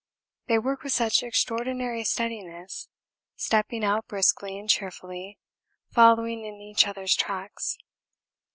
[0.47, 2.87] They work with such extraordinary steadiness,
[3.35, 5.37] stepping out briskly and cheerfully,
[5.91, 7.77] following in each other's tracks.